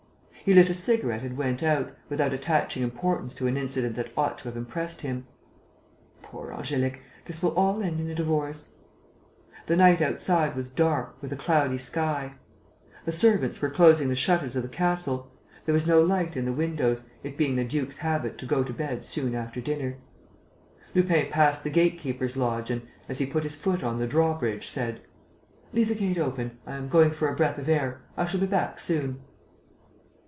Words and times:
He 0.43 0.55
lit 0.55 0.71
a 0.71 0.73
cigarette 0.73 1.21
and 1.21 1.37
went 1.37 1.61
out, 1.61 1.93
without 2.09 2.33
attaching 2.33 2.81
importance 2.81 3.35
to 3.35 3.45
an 3.45 3.57
incident 3.57 3.93
that 3.95 4.11
ought 4.17 4.39
to 4.39 4.45
have 4.45 4.57
impressed 4.57 5.01
him: 5.01 5.27
"Poor 6.23 6.49
Angélique! 6.49 6.97
This 7.25 7.43
will 7.43 7.51
all 7.53 7.83
end 7.83 7.99
in 7.99 8.09
a 8.09 8.15
divorce...." 8.15 8.77
The 9.67 9.75
night 9.77 10.01
outside 10.01 10.55
was 10.55 10.71
dark, 10.71 11.15
with 11.21 11.31
a 11.31 11.35
cloudy 11.35 11.77
sky. 11.77 12.33
The 13.05 13.11
servants 13.11 13.61
were 13.61 13.69
closing 13.69 14.09
the 14.09 14.15
shutters 14.15 14.55
of 14.55 14.63
the 14.63 14.67
castle. 14.67 15.31
There 15.67 15.73
was 15.75 15.85
no 15.85 16.01
light 16.01 16.35
in 16.35 16.45
the 16.45 16.51
windows, 16.53 17.07
it 17.21 17.37
being 17.37 17.55
the 17.55 17.63
duke's 17.63 17.97
habit 17.99 18.39
to 18.39 18.47
go 18.47 18.63
to 18.63 18.73
bed 18.73 19.05
soon 19.05 19.35
after 19.35 19.61
dinner. 19.61 19.97
Lupin 20.95 21.29
passed 21.29 21.63
the 21.63 21.69
gate 21.69 21.99
keeper's 21.99 22.35
lodge 22.35 22.71
and, 22.71 22.81
as 23.07 23.19
he 23.19 23.27
put 23.27 23.43
his 23.43 23.55
foot 23.55 23.83
on 23.83 23.99
the 23.99 24.07
drawbridge, 24.07 24.65
said: 24.67 25.01
"Leave 25.71 25.89
the 25.89 25.95
gate 25.95 26.17
open. 26.17 26.57
I 26.65 26.73
am 26.77 26.89
going 26.89 27.11
for 27.11 27.29
a 27.31 27.35
breath 27.35 27.59
of 27.59 27.69
air; 27.69 28.01
I 28.17 28.25
shall 28.25 28.39
be 28.39 28.47
back 28.47 28.79
soon." 28.79 29.21